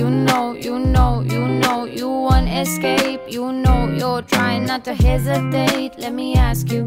You 0.00 0.10
know, 0.10 0.54
you 0.54 0.80
know, 0.80 1.20
you 1.20 1.44
know 1.60 1.84
you 1.84 2.08
want 2.08 2.48
escape. 2.48 3.20
You 3.28 3.52
know 3.52 3.78
you're 4.00 4.22
trying 4.22 4.66
not 4.72 4.84
to 4.86 4.94
hesitate. 4.94 5.96
Let 5.96 6.12
me 6.12 6.34
ask 6.34 6.72
you, 6.72 6.82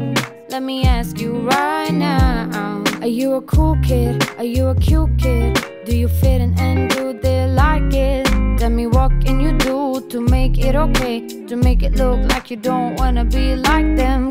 let 0.50 0.62
me 0.62 0.84
ask 0.84 1.18
you 1.18 1.32
right 1.48 1.90
now. 1.90 2.84
Are 3.00 3.06
you 3.06 3.34
a 3.36 3.42
cool 3.42 3.78
kid? 3.82 4.28
Are 4.36 4.44
you 4.44 4.68
a 4.68 4.74
cute 4.74 5.16
kid? 5.18 5.64
Do 5.88 5.96
you 5.96 6.08
fit 6.08 6.42
in 6.42 6.52
and 6.58 6.90
do 6.90 7.18
they 7.18 7.46
like 7.46 7.94
it? 7.94 8.26
Tell 8.58 8.68
me 8.68 8.86
what 8.86 9.10
can 9.24 9.40
you 9.40 9.56
do 9.56 10.06
to 10.10 10.20
make 10.20 10.58
it 10.58 10.76
okay? 10.76 11.26
To 11.46 11.56
make 11.56 11.82
it 11.82 11.94
look 11.94 12.20
like 12.28 12.50
you 12.50 12.58
don't 12.58 12.94
wanna 13.00 13.24
be 13.24 13.56
like 13.56 13.96